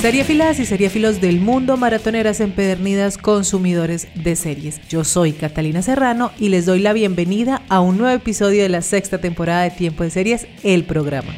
[0.00, 4.80] Seriefilas y seriefilos del mundo, maratoneras empedernidas, consumidores de series.
[4.88, 8.80] Yo soy Catalina Serrano y les doy la bienvenida a un nuevo episodio de la
[8.80, 11.34] sexta temporada de Tiempo de Series, el programa.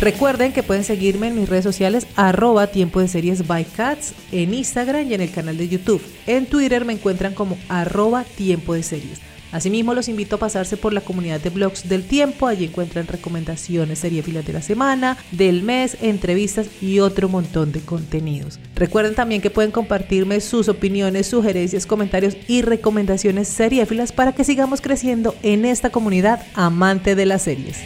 [0.00, 4.52] Recuerden que pueden seguirme en mis redes sociales arroba tiempo de series by cats en
[4.52, 6.02] Instagram y en el canal de YouTube.
[6.26, 9.20] En Twitter me encuentran como arroba tiempo de series.
[9.52, 12.46] Asimismo, los invito a pasarse por la comunidad de blogs del tiempo.
[12.46, 18.58] Allí encuentran recomendaciones, filas de la semana, del mes, entrevistas y otro montón de contenidos.
[18.74, 24.80] Recuerden también que pueden compartirme sus opiniones, sugerencias, comentarios y recomendaciones seriéfilas para que sigamos
[24.80, 27.78] creciendo en esta comunidad amante de las series.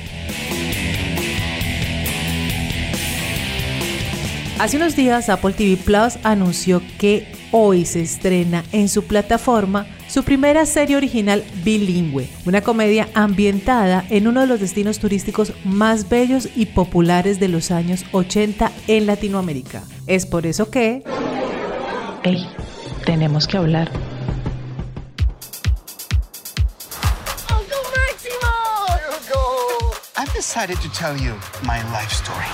[4.59, 10.25] Hace unos días Apple TV Plus anunció que hoy se estrena en su plataforma su
[10.25, 16.49] primera serie original bilingüe, una comedia ambientada en uno de los destinos turísticos más bellos
[16.55, 19.83] y populares de los años 80 en Latinoamérica.
[20.07, 21.03] Es por eso que...
[22.23, 22.47] ¡Hey!
[23.05, 23.91] Tenemos que hablar.
[30.19, 32.47] I've decided to tell you my life story.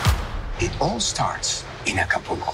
[0.60, 2.52] It all starts in Acapulco.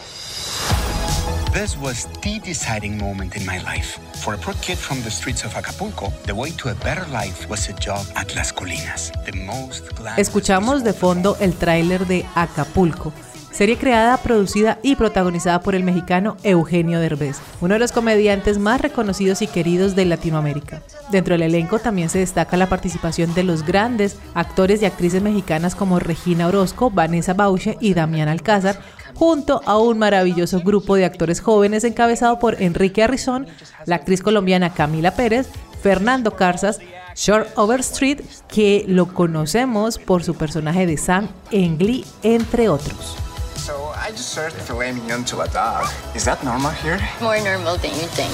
[1.53, 3.99] This was the deciding moment in my life.
[4.23, 7.49] For a poor kid from the streets of Acapulco, the way to a better life
[7.49, 9.89] was a job at Las Colinas, the most
[10.19, 13.15] Escuchamos de fondo el tráiler de Acapulco,
[13.51, 18.81] serie creada, producida y protagonizada por el mexicano Eugenio Derbez, uno de los comediantes más
[18.83, 20.83] reconocidos y queridos de Latinoamérica.
[21.11, 25.75] Dentro del elenco también se destaca la participación de los grandes actores y actrices mexicanas
[25.75, 28.81] como Regina Orozco, Vanessa Bauche y Damián Alcázar,
[29.19, 33.49] junto a un maravilloso grupo de actores jóvenes encabezado por Enrique Arrizón,
[33.85, 35.49] la actriz colombiana Camila Pérez,
[35.83, 36.79] Fernando Carzas,
[37.17, 43.17] Short Overstreet, que lo conocemos por su personaje de Sam Engli, entre otros.
[43.57, 45.89] So I just served filet mignon to a dog.
[46.15, 47.01] Is that normal here?
[47.21, 48.31] More normal than you think.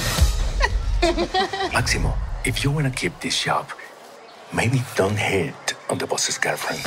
[1.73, 3.65] Máximo, if you want to keep this job,
[4.53, 5.55] maybe don't hit
[5.89, 6.85] on the boss's girlfriend.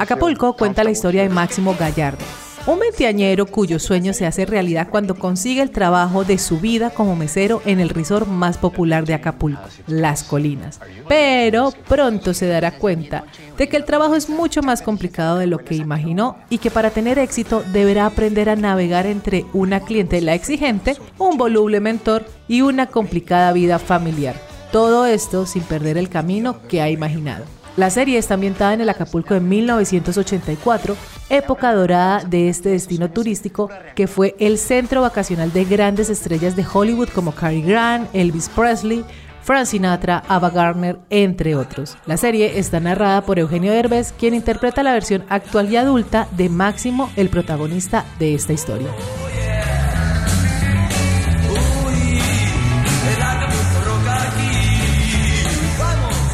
[0.00, 2.24] Acapulco cuenta la historia de Máximo Gallardo,
[2.66, 7.16] un veinteañero cuyo sueño se hace realidad cuando consigue el trabajo de su vida como
[7.16, 10.80] mesero en el resort más popular de Acapulco, Las Colinas.
[11.06, 13.24] Pero pronto se dará cuenta
[13.58, 16.88] de que el trabajo es mucho más complicado de lo que imaginó y que para
[16.88, 22.86] tener éxito deberá aprender a navegar entre una clientela exigente, un voluble mentor y una
[22.86, 24.47] complicada vida familiar.
[24.72, 27.44] Todo esto sin perder el camino que ha imaginado.
[27.78, 30.96] La serie está ambientada en el Acapulco de 1984,
[31.30, 36.66] época dorada de este destino turístico que fue el centro vacacional de grandes estrellas de
[36.70, 39.04] Hollywood como Cary Grant, Elvis Presley,
[39.42, 41.96] Frank Sinatra, Ava Gardner, entre otros.
[42.04, 46.50] La serie está narrada por Eugenio Derbez, quien interpreta la versión actual y adulta de
[46.50, 48.88] Máximo, el protagonista de esta historia.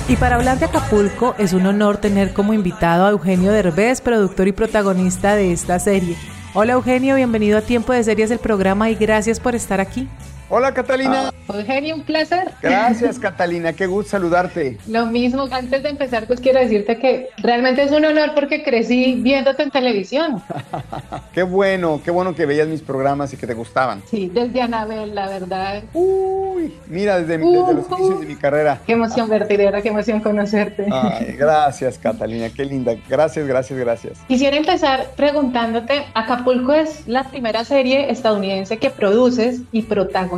[0.06, 4.48] Y para hablar de Acapulco, es un honor tener como invitado a Eugenio Derbez, productor
[4.48, 6.14] y protagonista de esta serie.
[6.52, 10.06] Hola Eugenio, bienvenido a Tiempo de Series del programa y gracias por estar aquí.
[10.50, 11.32] Hola Catalina.
[11.48, 12.50] Eugenio, un placer.
[12.62, 14.78] Gracias Catalina, qué gusto saludarte.
[14.86, 19.20] Lo mismo, antes de empezar, pues quiero decirte que realmente es un honor porque crecí
[19.22, 20.42] viéndote en televisión.
[21.32, 24.02] qué bueno, qué bueno que veías mis programas y que te gustaban.
[24.10, 25.82] Sí, desde Anabel, la verdad.
[25.94, 28.80] Uy, mira, desde, los inicios de mi carrera.
[28.86, 30.86] Qué emoción verte, de verdad, qué emoción conocerte.
[30.90, 32.94] Ay, gracias Catalina, qué linda.
[33.08, 34.18] Gracias, gracias, gracias.
[34.28, 40.33] Quisiera empezar preguntándote, Acapulco es la primera serie estadounidense que produces y protagonizas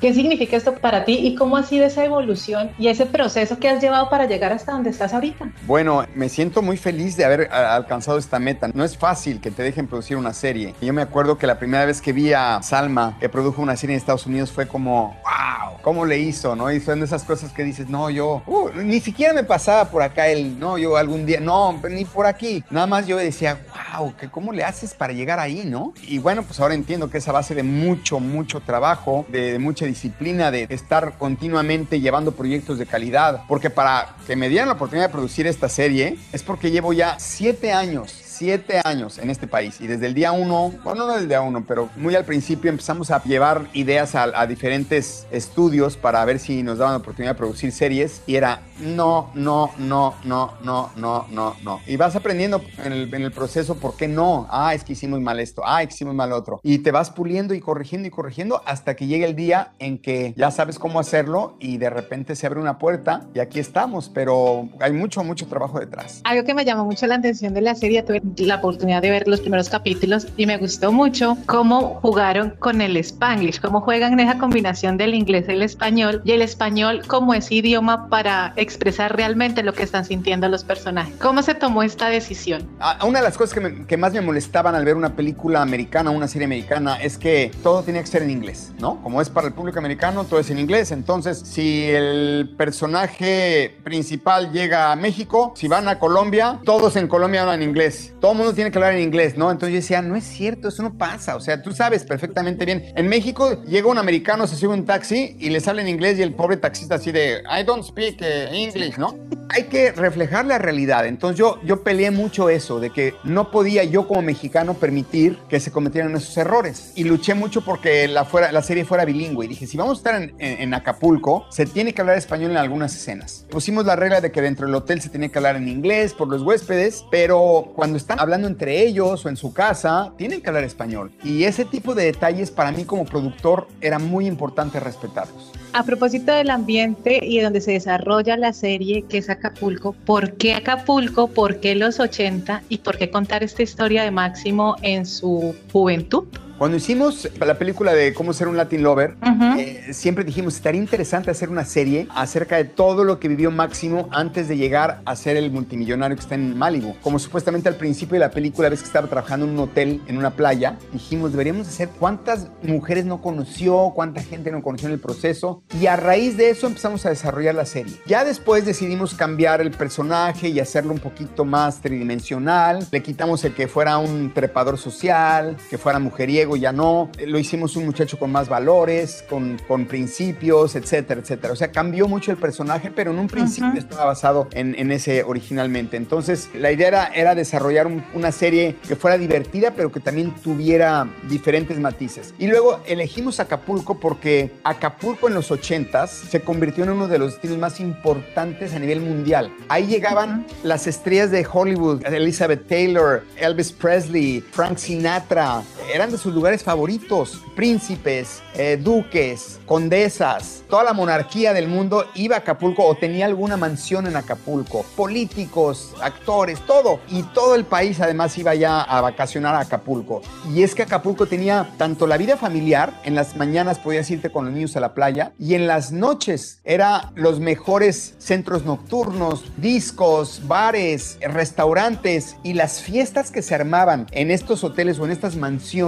[0.00, 3.68] ¿Qué significa esto para ti y cómo ha sido esa evolución y ese proceso que
[3.68, 5.50] has llevado para llegar hasta donde estás ahorita?
[5.66, 8.68] Bueno, me siento muy feliz de haber alcanzado esta meta.
[8.72, 10.74] No es fácil que te dejen producir una serie.
[10.80, 13.94] Yo me acuerdo que la primera vez que vi a Salma, que produjo una serie
[13.94, 16.56] en Estados Unidos, fue como, wow, ¿cómo le hizo?
[16.56, 16.70] ¿no?
[16.70, 20.28] Y son esas cosas que dices, no, yo, uh, ni siquiera me pasaba por acá
[20.28, 22.64] el, no, yo algún día, no, ni por aquí.
[22.70, 23.58] Nada más yo decía,
[23.94, 25.92] wow ¿cómo le haces para llegar ahí, no?
[26.02, 30.50] Y bueno, pues ahora entiendo que esa base de mucho, mucho trabajo, de, mucha disciplina,
[30.50, 35.12] de estar continuamente llevando proyectos de calidad, porque para que me dieran la oportunidad de
[35.12, 39.86] producir esta serie es porque llevo ya siete años siete años en este país y
[39.86, 43.10] desde el día uno, bueno, no desde el día uno, pero muy al principio empezamos
[43.10, 47.38] a llevar ideas a, a, diferentes estudios para ver si nos daban la oportunidad de
[47.38, 51.80] producir series y era no, no, no, no, no, no, no, no.
[51.86, 54.46] Y vas aprendiendo en el, en el proceso por qué no.
[54.50, 56.60] Ah, es que hicimos mal esto, ah, es que hicimos mal otro.
[56.62, 60.32] Y te vas puliendo y corrigiendo y corrigiendo hasta que llegue el día en que
[60.34, 64.70] ya sabes cómo hacerlo y de repente se abre una puerta y aquí estamos, pero
[64.80, 66.22] hay mucho, mucho trabajo detrás.
[66.24, 69.28] Algo que me llamó mucho la atención de la serie, tuve la oportunidad de ver
[69.28, 74.20] los primeros capítulos y me gustó mucho cómo jugaron con el spanglish, cómo juegan en
[74.20, 79.16] esa combinación del inglés y el español y el español como ese idioma para expresar
[79.16, 81.14] realmente lo que están sintiendo los personajes.
[81.20, 82.68] ¿Cómo se tomó esta decisión?
[83.06, 86.10] Una de las cosas que, me, que, más me molestaban al ver una película americana,
[86.10, 89.02] una serie americana, es que todo tenía que ser en inglés, ¿no?
[89.02, 90.92] Como es para el público americano, todo es en inglés.
[90.92, 97.42] Entonces, si el personaje principal llega a México, si van a Colombia, todos en Colombia
[97.42, 98.14] hablan inglés.
[98.20, 99.50] Todo el mundo tiene que hablar en inglés, ¿no?
[99.50, 101.36] Entonces yo decía, no es cierto, eso no pasa.
[101.36, 102.92] O sea, tú sabes perfectamente bien.
[102.94, 106.22] En México llega un americano, se sube un taxi y les habla en inglés y
[106.22, 109.16] el pobre taxista así de, I don't speak English, ¿no?
[109.48, 111.06] Hay que reflejar la realidad.
[111.06, 115.58] Entonces yo, yo peleé mucho eso, de que no podía yo como mexicano permitir que
[115.58, 116.92] se cometieran esos errores.
[116.96, 119.46] Y luché mucho porque la, fuera, la serie fuera bilingüe.
[119.46, 122.50] Y dije, si vamos a estar en, en, en, Acapulco, se tiene que hablar español
[122.50, 123.46] en algunas escenas.
[123.50, 126.28] Pusimos la regla de que dentro del hotel se tiene que hablar en inglés por
[126.28, 131.12] los huéspedes, pero cuando hablando entre ellos o en su casa, tienen que hablar español.
[131.22, 135.52] Y ese tipo de detalles para mí como productor era muy importante respetarlos.
[135.72, 140.32] A propósito del ambiente y de donde se desarrolla la serie, que es Acapulco, ¿por
[140.34, 141.28] qué Acapulco?
[141.28, 142.64] ¿Por qué los 80?
[142.68, 146.24] ¿Y por qué contar esta historia de Máximo en su juventud?
[146.60, 149.58] Cuando hicimos la película de cómo ser un Latin Lover, uh -huh.
[149.58, 154.10] eh, siempre dijimos, estaría interesante hacer una serie acerca de todo lo que vivió Máximo
[154.10, 156.96] antes de llegar a ser el multimillonario que está en Malibu.
[157.00, 160.18] Como supuestamente al principio de la película, ves que estaba trabajando en un hotel, en
[160.18, 165.00] una playa, dijimos, deberíamos hacer cuántas mujeres no conoció, cuánta gente no conoció en el
[165.00, 167.94] proceso, y a raíz de eso empezamos a desarrollar la serie.
[168.06, 173.54] Ya después decidimos cambiar el personaje y hacerlo un poquito más tridimensional, le quitamos el
[173.54, 177.10] que fuera un trepador social, que fuera mujeriego, ya no.
[177.26, 181.52] Lo hicimos un muchacho con más valores, con, con principios, etcétera, etcétera.
[181.52, 183.78] O sea, cambió mucho el personaje, pero en un principio uh -huh.
[183.78, 185.96] estaba basado en, en, ese originalmente.
[185.96, 190.34] Entonces, la idea era, era desarrollar un, una serie que fuera divertida, pero que también
[190.42, 192.34] tuviera diferentes matices.
[192.38, 197.32] Y luego elegimos Acapulco porque Acapulco en los 80s se convirtió en uno de los
[197.32, 199.52] destinos más importantes a nivel mundial.
[199.68, 205.62] Ahí llegaban las estrellas de Hollywood, Elizabeth Taylor, Elvis Presley, Frank Sinatra,
[205.92, 207.40] eran de sus lugares favoritos.
[207.54, 213.56] Príncipes, eh, duques, condesas, toda la monarquía del mundo iba a Acapulco o tenía alguna
[213.56, 214.84] mansión en Acapulco.
[214.96, 217.00] Políticos, actores, todo.
[217.08, 220.22] Y todo el país además iba ya a vacacionar a Acapulco.
[220.52, 224.44] Y es que Acapulco tenía tanto la vida familiar, en las mañanas podías irte con
[224.44, 230.42] los niños a la playa, y en las noches era los mejores centros nocturnos, discos,
[230.46, 235.79] bares, restaurantes y las fiestas que se armaban en estos hoteles o en estas mansiones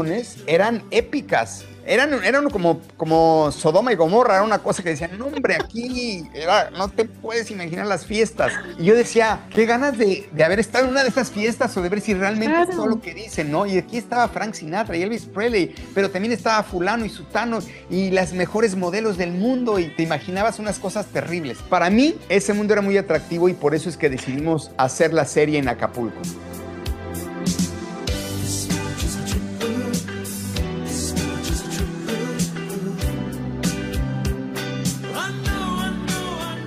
[0.47, 1.65] eran épicas.
[1.85, 6.29] Eran, eran como, como Sodoma y Gomorra, era una cosa que decían, no hombre, aquí
[6.33, 8.53] era, no te puedes imaginar las fiestas.
[8.79, 11.83] Y yo decía, qué ganas de, de haber estado en una de estas fiestas o
[11.83, 12.71] de ver si realmente claro.
[12.71, 13.67] es todo lo que dicen, ¿no?
[13.67, 17.59] Y aquí estaba Frank Sinatra y Elvis Presley, pero también estaba fulano y sutano
[17.91, 21.59] y las mejores modelos del mundo y te imaginabas unas cosas terribles.
[21.69, 25.25] Para mí ese mundo era muy atractivo y por eso es que decidimos hacer la
[25.25, 26.21] serie en Acapulco.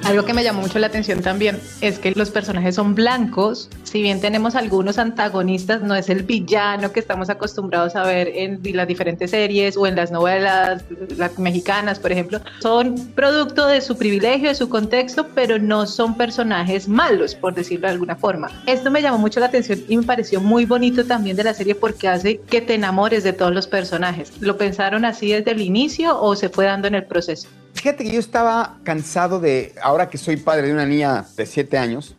[0.05, 4.03] Algo que me llamó mucho la atención también es que los personajes son blancos, si
[4.03, 8.87] bien tenemos algunos antagonistas, no es el villano que estamos acostumbrados a ver en las
[8.87, 10.83] diferentes series o en las novelas
[11.17, 16.15] las mexicanas, por ejemplo, son producto de su privilegio, de su contexto, pero no son
[16.15, 18.51] personajes malos, por decirlo de alguna forma.
[18.67, 21.73] Esto me llamó mucho la atención y me pareció muy bonito también de la serie
[21.73, 24.33] porque hace que te enamores de todos los personajes.
[24.39, 27.47] ¿Lo pensaron así desde el inicio o se fue dando en el proceso?
[27.85, 31.77] Fíjate que yo estaba cansado de, ahora que soy padre de una niña de 7
[31.77, 32.15] años,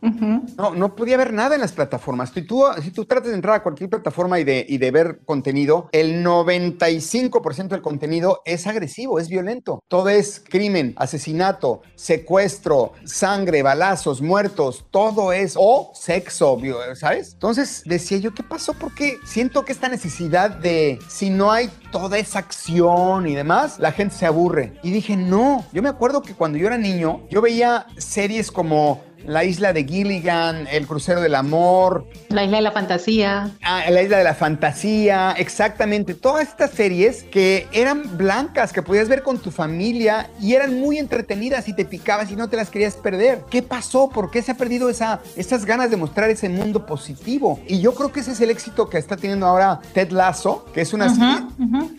[0.57, 2.31] no, no podía ver nada en las plataformas.
[2.31, 5.23] Si tú, si tú tratas de entrar a cualquier plataforma y de, y de ver
[5.25, 9.83] contenido, el 95% del contenido es agresivo, es violento.
[9.89, 16.61] Todo es crimen, asesinato, secuestro, sangre, balazos, muertos, todo es, o sexo,
[16.95, 17.33] ¿sabes?
[17.33, 18.73] Entonces decía yo, ¿qué pasó?
[18.75, 23.91] Porque siento que esta necesidad de, si no hay toda esa acción y demás, la
[23.91, 24.79] gente se aburre.
[24.85, 29.03] Y dije, no, yo me acuerdo que cuando yo era niño, yo veía series como
[29.27, 32.07] la isla de Gilligan, El crucero del amor.
[32.29, 33.51] La isla de la fantasía.
[33.63, 36.15] Ah, la isla de la fantasía, exactamente.
[36.15, 40.99] Todas estas series que eran blancas, que podías ver con tu familia y eran muy
[40.99, 43.43] entretenidas y te picabas y no te las querías perder.
[43.51, 44.09] ¿Qué pasó?
[44.09, 47.61] ¿Por qué se ha perdido esa, esas ganas de mostrar ese mundo positivo?
[47.67, 50.81] Y yo creo que ese es el éxito que está teniendo ahora Ted Lasso, que
[50.81, 51.47] es una serie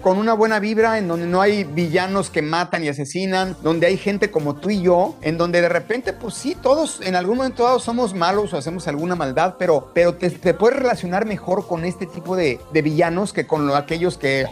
[0.01, 3.97] con una buena vibra, en donde no hay villanos que matan y asesinan, donde hay
[3.97, 7.63] gente como tú y yo, en donde de repente, pues sí, todos en algún momento
[7.63, 12.05] dado somos malos o hacemos alguna maldad, pero, pero te, puedes relacionar mejor con este
[12.05, 14.45] tipo de, villanos que con aquellos que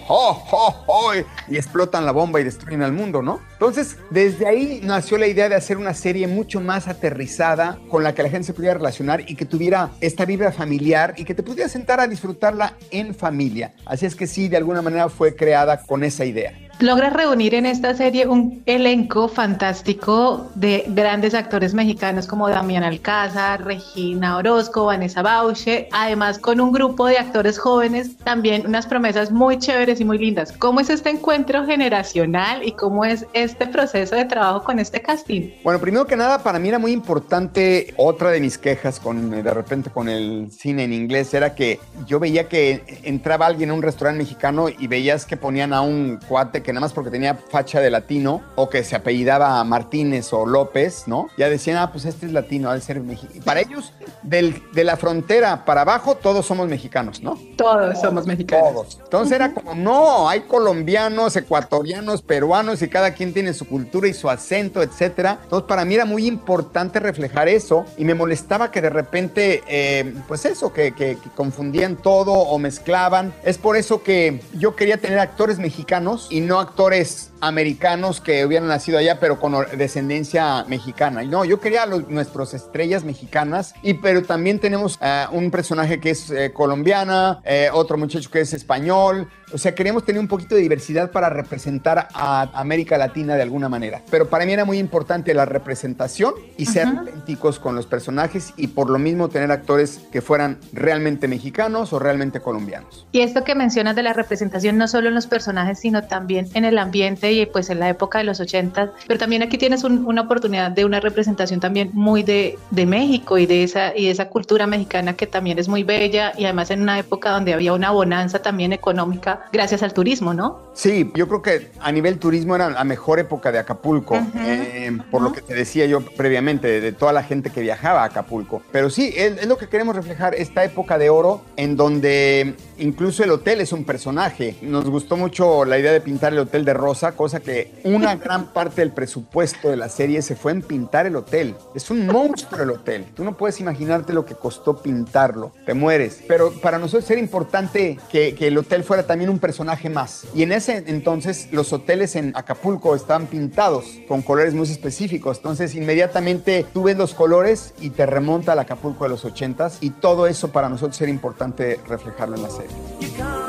[1.48, 3.40] y explotan la bomba y destruyen al mundo, ¿no?
[3.54, 8.14] Entonces, desde ahí nació la idea de hacer una serie mucho más aterrizada con la
[8.14, 11.44] que la gente se pudiera relacionar y que tuviera esta vibra familiar y que te
[11.44, 13.74] pudieras sentar a disfrutarla en familia.
[13.86, 17.66] Así es que sí, de alguna manera fue creada con esa idea logras reunir en
[17.66, 25.22] esta serie un elenco fantástico de grandes actores mexicanos como Damián Alcázar, Regina Orozco, Vanessa
[25.22, 30.18] Bauche, además con un grupo de actores jóvenes, también unas promesas muy chéveres y muy
[30.18, 30.52] lindas.
[30.52, 35.52] ¿Cómo es este encuentro generacional y cómo es este proceso de trabajo con este casting?
[35.64, 39.54] Bueno, primero que nada, para mí era muy importante, otra de mis quejas con de
[39.54, 43.82] repente con el cine en inglés era que yo veía que entraba alguien a un
[43.82, 47.80] restaurante mexicano y veías que ponían a un cuate que nada más porque tenía facha
[47.80, 51.30] de latino o que se apellidaba Martínez o López, ¿no?
[51.38, 53.46] Ya decían, ah, pues este es latino, de ser mexicano.
[53.46, 53.94] Para ellos,
[54.24, 57.38] del, de la frontera para abajo, todos somos mexicanos, ¿no?
[57.56, 58.74] Todos, somos mexicanos.
[58.74, 59.00] Todos.
[59.04, 64.14] Entonces era como, no, hay colombianos, ecuatorianos, peruanos y cada quien tiene su cultura y
[64.14, 65.40] su acento, etcétera.
[65.44, 70.16] Entonces para mí era muy importante reflejar eso y me molestaba que de repente, eh,
[70.28, 73.34] pues eso, que, que confundían todo o mezclaban.
[73.44, 78.68] Es por eso que yo quería tener actores mexicanos y no actores americanos que hubieran
[78.68, 81.24] nacido allá, pero con descendencia mexicana.
[81.24, 86.00] Y no, yo quería los, nuestras estrellas mexicanas, y pero también tenemos eh, un personaje
[86.00, 89.30] que es eh, colombiana, eh, otro muchacho que es español.
[89.54, 93.70] O sea, queríamos tener un poquito de diversidad para representar a América Latina de alguna
[93.70, 94.02] manera.
[94.10, 98.68] Pero para mí era muy importante la representación y ser auténticos con los personajes y
[98.68, 103.08] por lo mismo tener actores que fueran realmente mexicanos o realmente colombianos.
[103.12, 106.66] Y esto que mencionas de la representación no solo en los personajes, sino también en
[106.66, 110.22] el ambiente y pues en la época de los 80, pero también aquí tienes una
[110.22, 114.68] oportunidad de una representación también muy de, de México y de, esa, y esa cultura
[114.68, 118.42] mexicana que también es muy bella y además en una época donde había una bonanza
[118.42, 120.60] también económica gracias al turismo, ¿no?
[120.74, 125.22] Sí, yo creo que a nivel turismo era la mejor época de Acapulco, eh, por
[125.22, 128.62] lo que te decía yo previamente, de, toda la gente que viajaba a Acapulco.
[128.72, 133.32] Pero sí, es lo que queremos reflejar, esta época de oro en donde incluso el
[133.32, 134.56] hotel es un personaje.
[134.62, 138.48] Nos gustó mucho la idea de pintar el hotel de rosa, cosa que una gran
[138.48, 141.56] parte del presupuesto de la serie se fue en pintar el hotel.
[141.74, 143.06] Es un monstruo el hotel.
[143.16, 145.52] Tú no puedes imaginarte lo que costó pintarlo.
[145.66, 146.22] Te mueres.
[146.28, 150.28] Pero para nosotros era importante que, el hotel fuera también un personaje más.
[150.36, 155.38] Y en ese entonces los hoteles en Acapulco estaban pintados con colores muy específicos.
[155.38, 159.78] Entonces inmediatamente tú ves los colores y te remonta al Acapulco de los ochentas.
[159.82, 163.45] Y todo eso para nosotros era importante reflejarlo en la serie.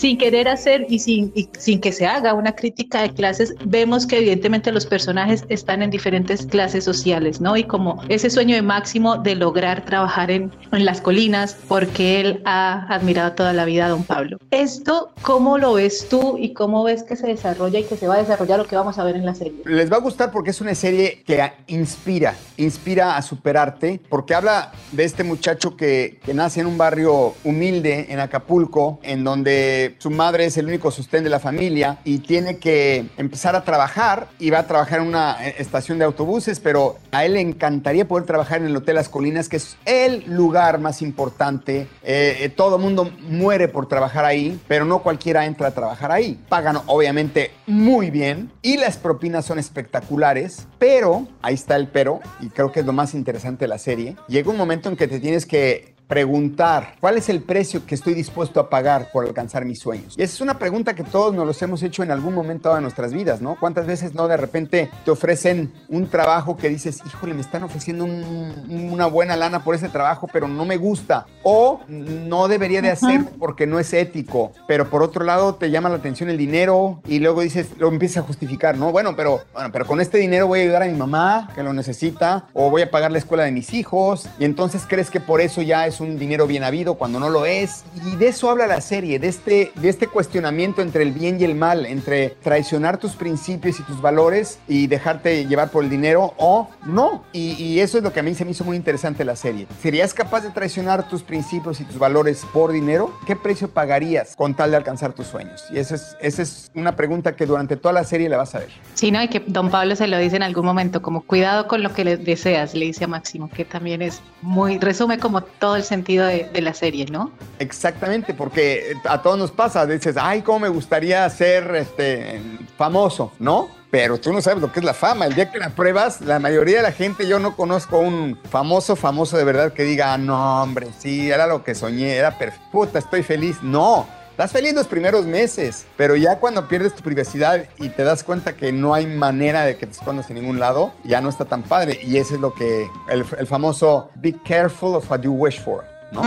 [0.00, 4.16] Sin querer hacer y sin, sin que se haga una crítica de clases, vemos que
[4.16, 7.54] evidentemente los personajes están en diferentes clases sociales, ¿no?
[7.54, 12.42] Y como ese sueño de Máximo de lograr trabajar en, en las colinas, porque él
[12.46, 14.38] ha admirado toda la vida a don Pablo.
[14.50, 18.14] Esto, ¿cómo lo ves tú y cómo ves que se desarrolla y que se va
[18.14, 19.52] a desarrollar lo que vamos a ver en la serie?
[19.66, 24.72] Les va a gustar porque es una serie que inspira, inspira a superarte, porque habla
[24.92, 30.10] de este muchacho que, que nace en un barrio humilde en Acapulco, en donde su
[30.10, 34.50] madre es el único sostén de la familia y tiene que empezar a trabajar y
[34.50, 38.26] va a trabajar en una eh, estación de autobuses, pero a él le encantaría poder
[38.26, 41.88] trabajar en el Hotel Las Colinas, que es el lugar más importante.
[42.02, 46.38] Eh, eh, todo mundo muere por trabajar ahí, pero no cualquiera entra a trabajar ahí.
[46.48, 52.48] Pagan obviamente muy bien y las propinas son espectaculares, pero ahí está el pero, y
[52.48, 54.16] creo que es lo más interesante de la serie.
[54.28, 58.14] Llega un momento en que te tienes que preguntar, ¿cuál es el precio que estoy
[58.14, 60.16] dispuesto a pagar por alcanzar mis sueños?
[60.18, 62.80] Y esa es una pregunta que todos nos los hemos hecho en algún momento de
[62.80, 63.56] nuestras vidas, ¿no?
[63.60, 68.04] ¿Cuántas veces no de repente te ofrecen un trabajo que dices, híjole, me están ofreciendo
[68.04, 71.26] una buena lana por ese trabajo, pero no me gusta?
[71.44, 75.90] O no debería de hacer porque no es ético, pero por otro lado te llama
[75.90, 78.90] la atención el dinero y luego dices, lo empiezas a justificar, ¿no?
[78.90, 81.72] Bueno, pero, bueno, pero con este dinero voy a ayudar a mi mamá que lo
[81.72, 85.40] necesita o voy a pagar la escuela de mis hijos y entonces crees que por
[85.40, 87.84] eso ya es un dinero bien habido cuando no lo es.
[88.06, 91.44] Y de eso habla la serie, de este, de este cuestionamiento entre el bien y
[91.44, 96.34] el mal, entre traicionar tus principios y tus valores y dejarte llevar por el dinero
[96.36, 97.24] o no.
[97.32, 99.66] Y, y eso es lo que a mí se me hizo muy interesante la serie.
[99.82, 103.12] ¿Serías capaz de traicionar tus principios y tus valores por dinero?
[103.26, 105.64] ¿Qué precio pagarías con tal de alcanzar tus sueños?
[105.70, 108.60] Y esa es, esa es una pregunta que durante toda la serie la vas a
[108.60, 108.70] ver.
[108.94, 109.22] Sí, ¿no?
[109.22, 112.04] Y que don Pablo se lo dice en algún momento, como cuidado con lo que
[112.04, 116.26] le deseas, le dice a Máximo, que también es muy, resume como todo el sentido
[116.26, 117.32] de, la serie, ¿no?
[117.58, 122.40] Exactamente, porque a todos nos pasa, dices, ay, cómo me gustaría ser este,
[122.78, 123.68] famoso, ¿no?
[123.90, 125.26] Pero tú no sabes lo que es la fama.
[125.26, 128.94] El día que la pruebas, la mayoría de la gente, yo no conozco un famoso,
[128.94, 133.24] famoso de verdad que diga, no, hombre, sí, era lo que soñé, era perfecta, estoy
[133.24, 133.56] feliz.
[133.62, 134.06] No,
[134.40, 138.54] Estás feliz los primeros meses, pero ya cuando pierdes tu privacidad y te das cuenta
[138.54, 141.62] que no hay manera de que te escondas en ningún lado, ya no está tan
[141.62, 142.00] padre.
[142.02, 145.84] Y ese es lo que el, el famoso be careful of what you wish for,
[146.10, 146.22] ¿no?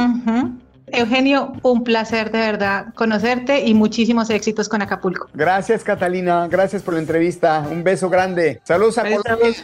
[0.91, 5.27] Eugenio, un placer de verdad conocerte y muchísimos éxitos con Acapulco.
[5.33, 6.47] Gracias, Catalina.
[6.47, 7.65] Gracias por la entrevista.
[7.67, 8.61] Un beso grande.
[8.63, 9.55] Saludos a Colombia.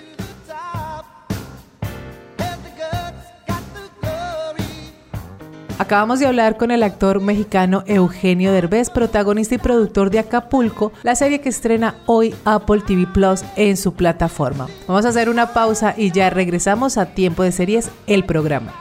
[5.79, 11.15] Acabamos de hablar con el actor mexicano Eugenio Derbez, protagonista y productor de Acapulco, la
[11.15, 14.67] serie que estrena hoy Apple TV Plus en su plataforma.
[14.89, 18.73] Vamos a hacer una pausa y ya regresamos a Tiempo de Series, el programa.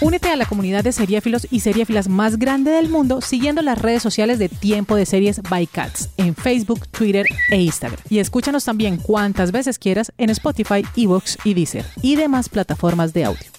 [0.00, 4.02] Únete a la comunidad de seriéfilos y seriéfilas más grande del mundo siguiendo las redes
[4.02, 8.00] sociales de Tiempo de Series by Cats en Facebook, Twitter e Instagram.
[8.08, 13.26] Y escúchanos también cuantas veces quieras en Spotify, Evox y Deezer y demás plataformas de
[13.26, 13.55] audio.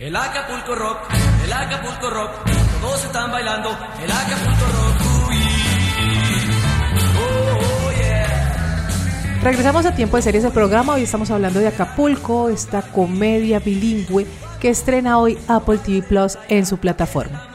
[0.00, 0.96] El Acapulco Rock,
[1.44, 2.30] el Acapulco Rock,
[2.80, 3.68] todos están bailando,
[4.02, 5.00] el Acapulco Rock.
[9.42, 10.94] Regresamos a Tiempo de Series del programa.
[10.94, 14.26] Hoy estamos hablando de Acapulco, esta comedia bilingüe
[14.58, 17.49] que estrena hoy Apple TV Plus en su plataforma.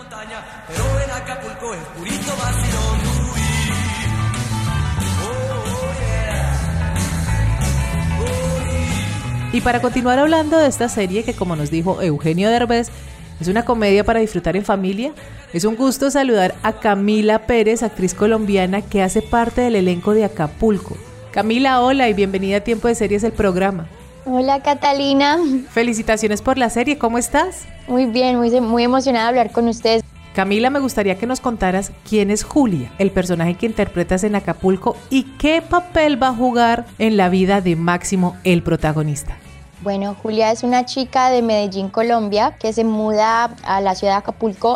[9.55, 12.89] Y para continuar hablando de esta serie que como nos dijo Eugenio Derbez,
[13.39, 15.13] es una comedia para disfrutar en familia,
[15.53, 20.25] es un gusto saludar a Camila Pérez, actriz colombiana que hace parte del elenco de
[20.25, 20.97] Acapulco.
[21.31, 23.87] Camila, hola y bienvenida a Tiempo de Series, el programa.
[24.25, 25.37] Hola Catalina,
[25.69, 27.63] Felicitaciones por la serie, ¿cómo estás?
[27.87, 30.03] muy bien, muy, muy emocionada de hablar con ustedes.
[30.35, 34.97] Camila, me gustaría que nos contaras quién es Julia, el personaje que interpretas en Acapulco
[35.09, 39.37] y qué papel va a jugar en la vida de Máximo, el protagonista.
[39.85, 44.17] Bueno, Julia es una chica de Medellín, Colombia, que se muda a la ciudad de
[44.17, 44.75] Acapulco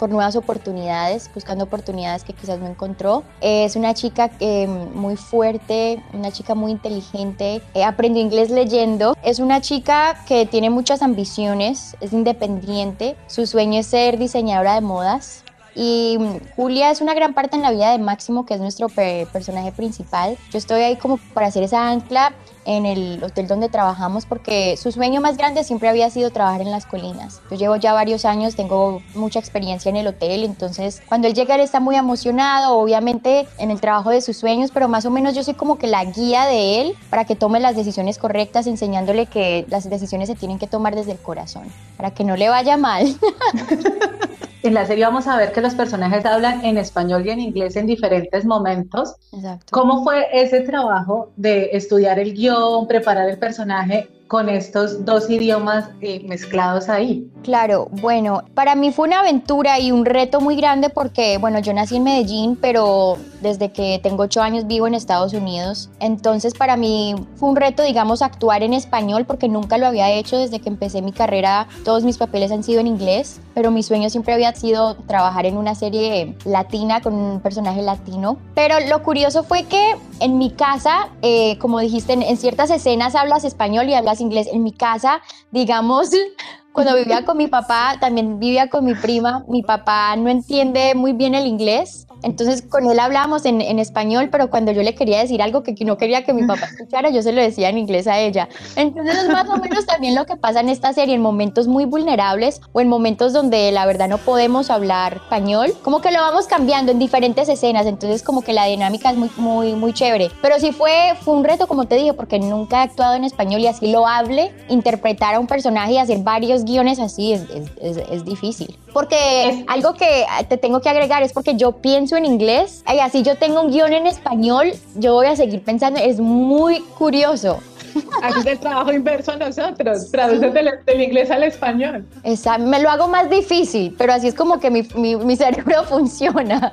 [0.00, 3.22] por nuevas oportunidades, buscando oportunidades que quizás no encontró.
[3.40, 9.14] Es una chica eh, muy fuerte, una chica muy inteligente, eh, aprendió inglés leyendo.
[9.22, 14.80] Es una chica que tiene muchas ambiciones, es independiente, su sueño es ser diseñadora de
[14.80, 15.44] modas.
[15.74, 18.88] Y mm, Julia es una gran parte en la vida de Máximo, que es nuestro
[18.88, 20.36] pe- personaje principal.
[20.50, 22.32] Yo estoy ahí como para hacer esa ancla
[22.64, 26.70] en el hotel donde trabajamos porque su sueño más grande siempre había sido trabajar en
[26.70, 27.40] las colinas.
[27.50, 31.54] Yo llevo ya varios años, tengo mucha experiencia en el hotel, entonces cuando él llega
[31.54, 35.34] él está muy emocionado, obviamente en el trabajo de sus sueños, pero más o menos
[35.34, 39.26] yo soy como que la guía de él para que tome las decisiones correctas, enseñándole
[39.26, 41.64] que las decisiones se tienen que tomar desde el corazón,
[41.96, 43.16] para que no le vaya mal.
[44.62, 47.74] En la serie vamos a ver que los personajes hablan en español y en inglés
[47.74, 49.16] en diferentes momentos.
[49.32, 49.66] Exacto.
[49.70, 55.90] ¿Cómo fue ese trabajo de estudiar el guion, preparar el personaje con estos dos idiomas
[56.00, 57.30] eh, mezclados ahí?
[57.42, 61.74] Claro, bueno, para mí fue una aventura y un reto muy grande porque, bueno, yo
[61.74, 65.90] nací en Medellín, pero desde que tengo ocho años vivo en Estados Unidos.
[66.00, 70.38] Entonces, para mí fue un reto, digamos, actuar en español porque nunca lo había hecho
[70.38, 71.66] desde que empecé mi carrera.
[71.84, 75.58] Todos mis papeles han sido en inglés, pero mi sueño siempre había sido trabajar en
[75.58, 78.38] una serie latina con un personaje latino.
[78.54, 83.14] Pero lo curioso fue que en mi casa, eh, como dijiste, en, en ciertas escenas
[83.14, 84.48] hablas español y hablas inglés.
[84.50, 86.10] En mi casa, digamos,
[86.72, 91.12] cuando vivía con mi papá, también vivía con mi prima, mi papá no entiende muy
[91.12, 95.18] bien el inglés Entonces con él hablábamos en, en, español, pero cuando yo le quería
[95.18, 98.06] decir algo que no quería que mi papá escuchara, yo se lo decía en inglés
[98.06, 98.48] a ella.
[98.76, 101.84] Entonces es más o menos también lo que pasa en esta serie, en momentos muy
[101.84, 106.46] vulnerables o en momentos donde la verdad no podemos hablar español, como que lo vamos
[106.46, 110.30] cambiando en diferentes escenas, entonces como que la dinámica es muy, muy, muy chévere.
[110.40, 113.60] Pero sí fue, fue un reto, como te dije, porque nunca he actuado en español
[113.60, 117.42] y así lo hable, interpretar a un personaje y hacer varios guiones así es,
[117.80, 118.78] es, es difícil.
[118.92, 123.22] Porque algo que te tengo que agregar es porque yo pienso en inglés y así
[123.22, 127.58] yo tengo un guion en español, yo voy a seguir pensando, es muy curioso.
[128.22, 132.06] Aquí el trabajo inverso a nosotros, traduces del, inglés al español.
[132.24, 135.84] Exacto, me lo hago más difícil, pero así es como que mi, mi, mi cerebro
[135.88, 136.72] funciona.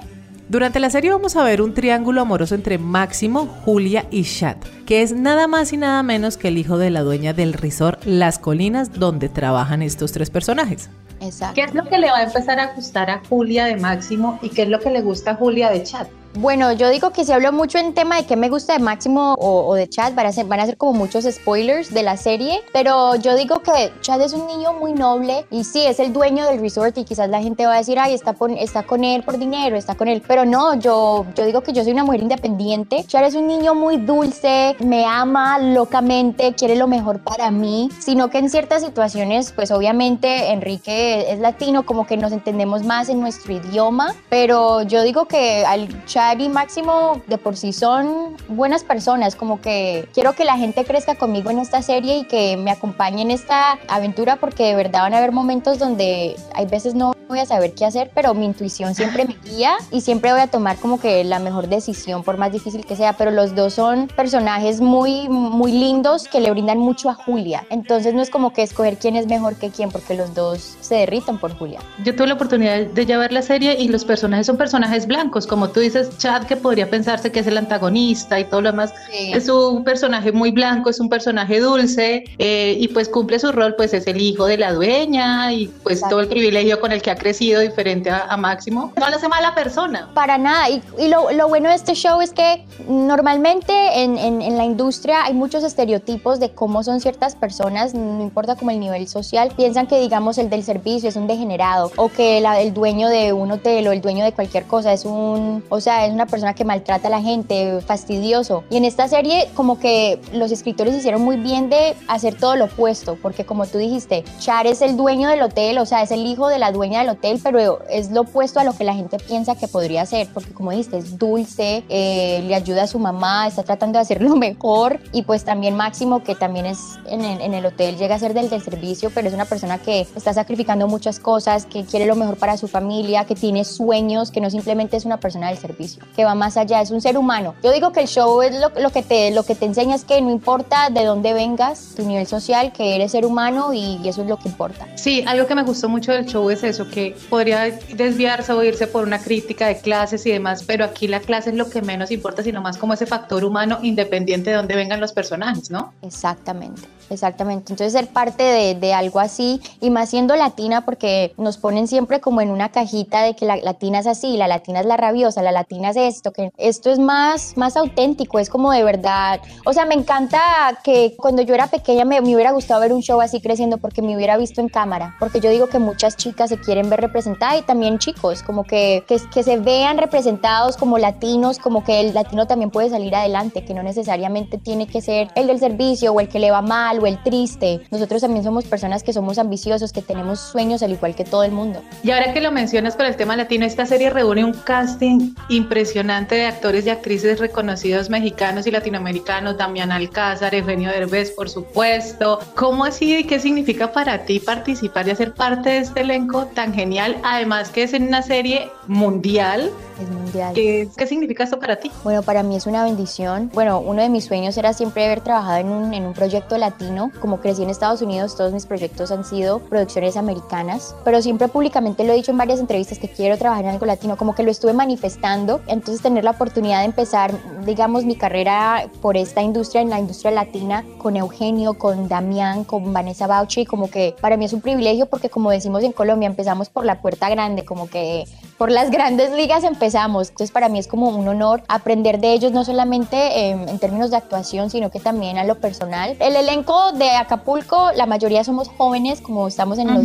[0.50, 4.56] Durante la serie vamos a ver un triángulo amoroso entre Máximo, Julia y Chad,
[4.88, 8.04] que es nada más y nada menos que el hijo de la dueña del resort
[8.06, 10.90] Las Colinas, donde trabajan estos tres personajes.
[11.22, 11.56] Exacto.
[11.56, 14.50] ¿Qué es lo que le va a empezar a gustar a Julia de Máximo y
[14.50, 16.08] qué es lo que le gusta a Julia de Chad?
[16.36, 19.34] Bueno, yo digo que si hablo mucho en tema de qué me gusta de Máximo
[19.40, 22.62] o, de Chad, van a, ser, van a ser como muchos spoilers de la serie,
[22.72, 26.46] pero yo digo que Chad es un niño muy noble y sí, es el dueño
[26.46, 29.40] del resort y quizás la gente va a decir, ay, está, está con él por
[29.40, 33.04] dinero, está con él, pero no, yo, yo digo que yo soy una mujer independiente.
[33.08, 38.30] Chad es un niño muy dulce, me ama locamente, quiere lo mejor para mí, sino
[38.30, 43.20] que en ciertas situaciones, pues obviamente Enrique es latino, como que nos entendemos más en
[43.20, 48.84] nuestro idioma, pero yo digo que al Chad y Máximo de por sí son buenas
[48.84, 52.72] personas, como que quiero que la gente crezca conmigo en esta serie y que me
[52.72, 57.14] acompañe en esta aventura porque de verdad van a haber momentos donde hay veces no
[57.30, 60.48] voy a saber qué hacer, pero mi intuición siempre me guía y siempre voy a
[60.48, 64.08] tomar como que la mejor decisión por más difícil que sea, pero los dos son
[64.08, 67.66] personajes muy muy lindos que le brindan mucho a Julia.
[67.70, 70.96] Entonces no es como que escoger quién es mejor que quién porque los dos se
[70.96, 71.80] derritan por Julia.
[72.04, 75.46] Yo tuve la oportunidad de ya ver la serie y los personajes son personajes blancos,
[75.46, 78.94] como tú dices, Chad, que podría pensarse que es el antagonista y todo lo demás,
[79.12, 83.76] es un personaje muy blanco, es un personaje dulce eh, y pues cumple su rol,
[83.76, 87.12] pues es el hijo de la dueña y pues todo el privilegio con el que
[87.12, 88.94] ha crecido diferente a, Máximo.
[88.98, 90.10] No le hace mala persona.
[90.14, 90.70] Para nada.
[90.70, 94.64] Y, y lo, lo, bueno de este show es que normalmente en, en, en, la
[94.64, 99.52] industria hay muchos estereotipos de cómo son ciertas personas, no importa como el nivel social,
[99.58, 103.34] piensan que digamos el del servicio es un degenerado o que la, el dueño de
[103.34, 106.54] un hotel o el dueño de cualquier cosa es un, o sea, es una persona
[106.54, 108.64] que maltrata a la gente, fastidioso.
[108.70, 112.66] Y en esta serie como que los escritores hicieron muy bien de hacer todo lo
[112.66, 116.26] opuesto, porque como tú dijiste, Char es el dueño del hotel, o sea, es el
[116.26, 119.18] hijo de la dueña del hotel, pero es lo opuesto a lo que la gente
[119.18, 123.48] piensa que podría ser, porque como dijiste, es dulce, eh, le ayuda a su mamá,
[123.48, 127.54] está tratando de hacer lo mejor y pues también Máximo, que también es en en
[127.54, 130.88] el hotel, llega a ser del, del servicio, pero es una persona que está sacrificando
[130.88, 134.98] muchas cosas, que quiere lo mejor para su familia, que tiene sueños, que no simplemente
[134.98, 137.56] es una persona del servicio, que va más allá, es un ser humano.
[137.64, 140.04] Yo digo que el show es lo, lo, que, te, lo que te enseña es
[140.04, 144.22] que no importa de dónde vengas, tu nivel social, que eres ser humano y, eso
[144.22, 144.88] es lo que importa.
[144.96, 148.88] Sí, algo que me gustó mucho del show es eso, que podría desviarse o irse
[148.88, 152.12] por una crítica de clases y demás, pero aquí la clase es lo que menos
[152.12, 155.94] importa, sino más como ese factor humano independiente de dónde vengan los personajes, ¿no?
[156.02, 156.82] Exactamente.
[157.10, 161.88] Exactamente, entonces ser parte de, de, algo así y más siendo latina porque nos ponen
[161.88, 164.96] siempre como en una cajita de que la latina es así, la latina es la
[164.96, 169.40] rabiosa, la latina es esto, que esto es más, más auténtico, es como de verdad,
[169.66, 170.40] o sea, me encanta
[170.84, 174.02] que cuando yo era pequeña me, me hubiera gustado ver un show así creciendo porque
[174.02, 177.60] me hubiera visto en cámara, porque yo digo que muchas chicas se quieren ver representadas
[177.60, 182.14] y también chicos, como que, que, que se vean representados como latinos, como que el
[182.14, 186.20] latino también puede salir adelante, que no necesariamente tiene que ser el del servicio o
[186.20, 187.82] el que le va mal o el triste.
[187.92, 191.52] Nosotros también somos personas que somos ambiciosos, que tenemos sueños al igual que todo el
[191.52, 191.82] mundo.
[192.04, 195.34] Y ahora que lo mencionas con el tema latino, esta serie reúne un casting
[195.70, 202.40] impresionante de actores y actrices reconocidos mexicanos y latinoamericanos, Damián Alcázar, Eugenio Derbez, por supuesto.
[202.56, 206.48] ¿Cómo ha sido y qué significa para ti participar y hacer parte de este elenco
[206.56, 207.18] tan genial?
[207.24, 209.70] Además que es en una serie mundial.
[210.02, 210.54] Es mundial.
[210.56, 211.92] ¿Qué, ¿Qué, significa esto para ti?
[212.04, 213.52] Bueno, para mí es una bendición.
[213.54, 217.12] Bueno, uno de mis sueños era siempre haber trabajado en un, en un proyecto latino.
[217.20, 222.04] Como crecí en Estados Unidos, todos mis proyectos han sido producciones americanas, pero siempre públicamente
[222.06, 224.50] lo he dicho en varias entrevistas que quiero trabajar en algo latino, como que lo
[224.50, 225.59] estuve manifestando.
[225.68, 227.34] Entonces, tener la oportunidad de empezar,
[227.66, 232.94] digamos, mi carrera por esta industria, en la industria latina, con Eugenio, con Damián, con
[232.94, 236.70] Vanessa Bauchi, como que para mí es un privilegio porque, como decimos en Colombia, empezamos
[236.70, 238.26] por la puerta grande, como que
[238.60, 240.30] por las grandes ligas empezamos.
[240.30, 244.18] Entonces para mí es como un honor aprender de ellos, no solamente en términos de
[244.18, 246.18] actuación, sino que también a lo personal.
[246.20, 250.04] El elenco de Acapulco, la mayoría somos jóvenes, como estamos en los...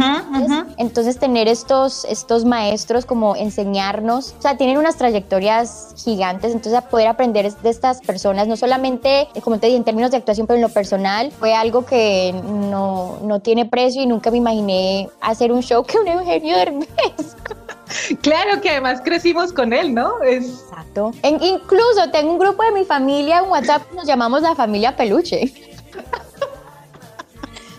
[0.77, 7.09] Entonces tener estos, estos maestros como enseñarnos, o sea, tienen unas trayectorias gigantes, entonces poder
[7.09, 10.63] aprender de estas personas, no solamente, como te dije, en términos de actuación, pero en
[10.63, 12.33] lo personal, fue algo que
[12.71, 17.35] no, no tiene precio y nunca me imaginé hacer un show que un Eugenio Derbez.
[18.23, 20.23] Claro que además crecimos con él, ¿no?
[20.23, 21.13] Exacto.
[21.23, 25.53] incluso tengo un grupo de mi familia en WhatsApp, nos llamamos la familia Peluche.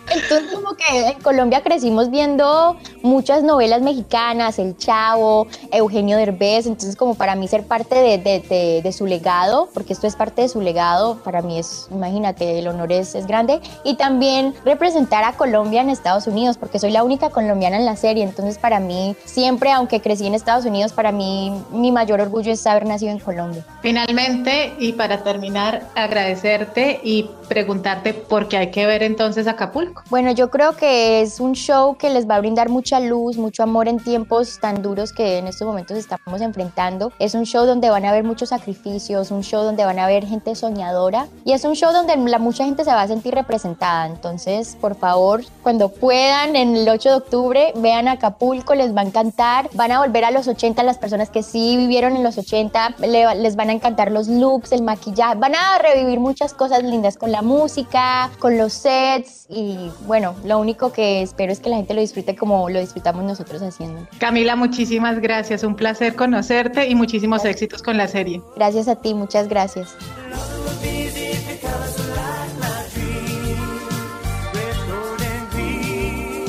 [0.10, 6.96] Entonces, como que en Colombia crecimos viendo muchas novelas mexicanas, El Chavo, Eugenio Derbez, entonces
[6.96, 11.18] como para mí ser parte de, su legado, porque esto es parte de su legado,
[11.24, 15.90] para mí es, imagínate, el honor es, es grande, y también representar a Colombia en
[15.90, 20.02] Estados Unidos, porque soy la única colombiana en la serie, entonces para mí siempre, aunque
[20.02, 23.66] crecí en Estados Unidos, para mí mi mayor orgullo es haber nacido en Colombia.
[23.82, 30.04] Finalmente, y para terminar, agradecerte y preguntarte por qué hay que ver entonces Acapulco.
[30.10, 33.64] Bueno, yo creo que es un show que les va a brindar mucha luz, mucho
[33.64, 37.12] amor en tiempos tan duros que en estos momentos estamos enfrentando.
[37.20, 40.26] Es un show donde van a haber muchos sacrificios, un show donde van a haber
[40.26, 44.08] gente soñadora y es un show donde la, mucha gente se va a sentir representada.
[44.08, 49.06] Entonces, por favor, cuando puedan, en el 8 de octubre, vean Acapulco, les va a
[49.06, 49.70] encantar.
[49.74, 53.56] Van a volver a los 80 las personas que sí vivieron en los 80, les
[53.56, 57.42] van a encantar los looks, el maquillaje, van a revivir muchas cosas lindas con la
[57.42, 62.02] música, con los sets y bueno, lo único que espero es que la gente lo
[62.02, 64.08] disfrute como lo disfrutamos nosotros haciendo.
[64.18, 68.42] Camila, muchísimas gracias, un placer conocerte y muchísimos éxitos con la serie.
[68.56, 69.96] Gracias a ti, muchas gracias.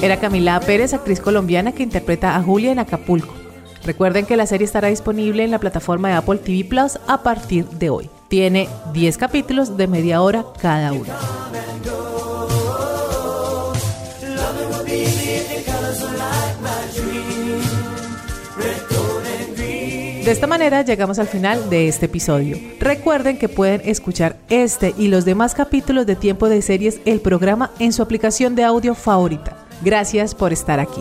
[0.03, 3.35] Era Camila Pérez, actriz colombiana que interpreta a Julia en Acapulco.
[3.83, 7.67] Recuerden que la serie estará disponible en la plataforma de Apple TV Plus a partir
[7.67, 8.11] de hoy.
[8.29, 11.13] Tiene 10 capítulos de media hora cada uno.
[20.27, 22.59] De esta manera llegamos al final de este episodio.
[22.81, 27.71] Recuerden que pueden escuchar este y los demás capítulos de Tiempo de Series, el programa,
[27.79, 29.57] en su aplicación de audio favorita.
[29.85, 31.01] Gracias por estar aquí.